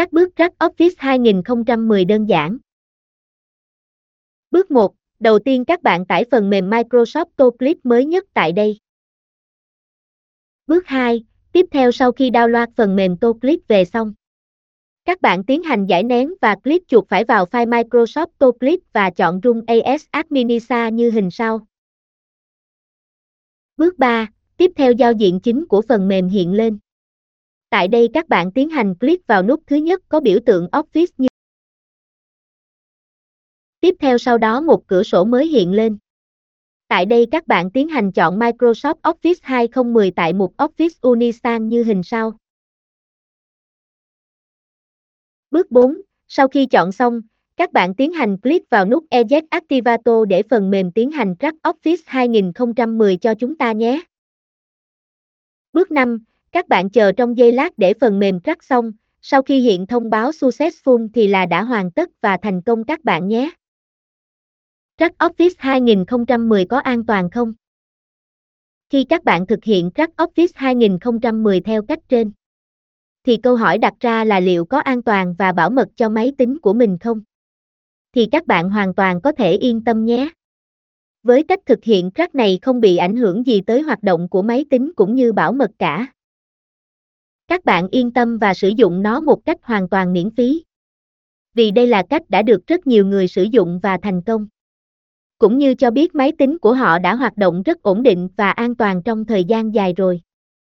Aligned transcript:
Các 0.00 0.12
bước 0.12 0.36
Crack 0.36 0.58
Office 0.58 0.94
2010 0.98 2.04
đơn 2.04 2.26
giản. 2.26 2.58
Bước 4.50 4.70
1. 4.70 4.94
Đầu 5.18 5.38
tiên 5.38 5.64
các 5.64 5.82
bạn 5.82 6.06
tải 6.06 6.24
phần 6.30 6.50
mềm 6.50 6.70
Microsoft 6.70 7.24
ToClip 7.36 7.76
mới 7.84 8.04
nhất 8.04 8.24
tại 8.34 8.52
đây. 8.52 8.78
Bước 10.66 10.86
2. 10.86 11.24
Tiếp 11.52 11.66
theo 11.70 11.92
sau 11.92 12.12
khi 12.12 12.30
download 12.30 12.66
phần 12.76 12.96
mềm 12.96 13.16
ToClip 13.16 13.60
về 13.68 13.84
xong, 13.84 14.14
các 15.04 15.20
bạn 15.20 15.44
tiến 15.44 15.62
hành 15.62 15.86
giải 15.86 16.02
nén 16.02 16.34
và 16.40 16.56
click 16.64 16.88
chuột 16.88 17.08
phải 17.08 17.24
vào 17.24 17.44
file 17.44 17.68
Microsoft 17.68 18.28
ToClip 18.38 18.80
và 18.92 19.10
chọn 19.10 19.40
Run 19.40 19.62
AS 19.66 20.04
Adminisa 20.10 20.88
như 20.88 21.10
hình 21.10 21.30
sau. 21.30 21.66
Bước 23.76 23.98
3. 23.98 24.28
Tiếp 24.56 24.72
theo 24.76 24.92
giao 24.92 25.12
diện 25.12 25.40
chính 25.40 25.66
của 25.66 25.82
phần 25.88 26.08
mềm 26.08 26.28
hiện 26.28 26.52
lên. 26.52 26.78
Tại 27.70 27.88
đây 27.88 28.08
các 28.14 28.28
bạn 28.28 28.52
tiến 28.52 28.70
hành 28.70 28.94
click 28.94 29.26
vào 29.26 29.42
nút 29.42 29.62
thứ 29.66 29.76
nhất 29.76 30.00
có 30.08 30.20
biểu 30.20 30.38
tượng 30.46 30.68
Office 30.72 31.06
như 31.18 31.28
Tiếp 33.80 33.94
theo 34.00 34.18
sau 34.18 34.38
đó 34.38 34.60
một 34.60 34.86
cửa 34.86 35.02
sổ 35.02 35.24
mới 35.24 35.46
hiện 35.46 35.72
lên. 35.72 35.98
Tại 36.88 37.06
đây 37.06 37.26
các 37.30 37.46
bạn 37.46 37.70
tiến 37.70 37.88
hành 37.88 38.12
chọn 38.12 38.38
Microsoft 38.38 38.94
Office 39.02 39.38
2010 39.42 40.10
tại 40.10 40.32
mục 40.32 40.54
Office 40.56 40.94
Unisan 41.00 41.68
như 41.68 41.82
hình 41.82 42.02
sau. 42.02 42.32
Bước 45.50 45.70
4. 45.70 46.00
Sau 46.28 46.48
khi 46.48 46.66
chọn 46.66 46.92
xong, 46.92 47.20
các 47.56 47.72
bạn 47.72 47.94
tiến 47.94 48.12
hành 48.12 48.36
click 48.40 48.70
vào 48.70 48.84
nút 48.84 49.04
Eject 49.10 49.46
Activato 49.50 50.24
để 50.24 50.42
phần 50.50 50.70
mềm 50.70 50.92
tiến 50.92 51.10
hành 51.10 51.34
crack 51.36 51.62
Office 51.62 52.02
2010 52.06 53.16
cho 53.16 53.34
chúng 53.34 53.56
ta 53.56 53.72
nhé. 53.72 54.02
Bước 55.72 55.90
5. 55.90 56.24
Các 56.52 56.68
bạn 56.68 56.90
chờ 56.90 57.12
trong 57.12 57.38
giây 57.38 57.52
lát 57.52 57.78
để 57.78 57.94
phần 58.00 58.18
mềm 58.18 58.40
crack 58.40 58.64
xong, 58.64 58.92
sau 59.20 59.42
khi 59.42 59.60
hiện 59.60 59.86
thông 59.86 60.10
báo 60.10 60.30
Successful 60.30 61.08
thì 61.14 61.28
là 61.28 61.46
đã 61.46 61.62
hoàn 61.62 61.90
tất 61.90 62.10
và 62.20 62.36
thành 62.42 62.62
công 62.62 62.84
các 62.84 63.04
bạn 63.04 63.28
nhé. 63.28 63.50
Crack 64.98 65.18
Office 65.18 65.54
2010 65.58 66.64
có 66.64 66.78
an 66.78 67.06
toàn 67.06 67.30
không? 67.30 67.52
Khi 68.90 69.04
các 69.04 69.24
bạn 69.24 69.46
thực 69.46 69.64
hiện 69.64 69.90
Crack 69.90 70.16
Office 70.16 70.48
2010 70.54 71.60
theo 71.60 71.82
cách 71.82 71.98
trên, 72.08 72.32
thì 73.26 73.36
câu 73.36 73.56
hỏi 73.56 73.78
đặt 73.78 73.94
ra 74.00 74.24
là 74.24 74.40
liệu 74.40 74.64
có 74.64 74.78
an 74.78 75.02
toàn 75.02 75.34
và 75.38 75.52
bảo 75.52 75.70
mật 75.70 75.88
cho 75.96 76.08
máy 76.08 76.32
tính 76.38 76.58
của 76.58 76.72
mình 76.72 76.98
không? 76.98 77.20
Thì 78.14 78.28
các 78.32 78.46
bạn 78.46 78.70
hoàn 78.70 78.94
toàn 78.94 79.20
có 79.20 79.32
thể 79.32 79.52
yên 79.52 79.84
tâm 79.84 80.04
nhé. 80.04 80.28
Với 81.22 81.42
cách 81.42 81.60
thực 81.66 81.84
hiện 81.84 82.10
crack 82.10 82.34
này 82.34 82.58
không 82.62 82.80
bị 82.80 82.96
ảnh 82.96 83.16
hưởng 83.16 83.46
gì 83.46 83.60
tới 83.60 83.80
hoạt 83.80 84.02
động 84.02 84.28
của 84.28 84.42
máy 84.42 84.64
tính 84.70 84.92
cũng 84.96 85.14
như 85.14 85.32
bảo 85.32 85.52
mật 85.52 85.70
cả. 85.78 86.06
Các 87.50 87.64
bạn 87.64 87.88
yên 87.90 88.10
tâm 88.10 88.38
và 88.38 88.54
sử 88.54 88.68
dụng 88.68 89.02
nó 89.02 89.20
một 89.20 89.44
cách 89.44 89.58
hoàn 89.62 89.88
toàn 89.88 90.12
miễn 90.12 90.30
phí. 90.30 90.64
Vì 91.54 91.70
đây 91.70 91.86
là 91.86 92.02
cách 92.10 92.22
đã 92.28 92.42
được 92.42 92.66
rất 92.66 92.86
nhiều 92.86 93.06
người 93.06 93.28
sử 93.28 93.42
dụng 93.42 93.80
và 93.82 93.98
thành 94.02 94.22
công. 94.22 94.46
Cũng 95.38 95.58
như 95.58 95.74
cho 95.74 95.90
biết 95.90 96.14
máy 96.14 96.32
tính 96.38 96.58
của 96.58 96.74
họ 96.74 96.98
đã 96.98 97.14
hoạt 97.14 97.36
động 97.36 97.62
rất 97.62 97.82
ổn 97.82 98.02
định 98.02 98.28
và 98.36 98.50
an 98.50 98.74
toàn 98.74 99.02
trong 99.02 99.24
thời 99.24 99.44
gian 99.44 99.74
dài 99.74 99.94
rồi. 99.96 100.20